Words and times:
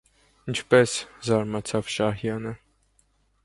-Ինչպե՞ս,- 0.53 0.95
զարմացավ 1.29 1.95
Շահյանը: 1.99 2.59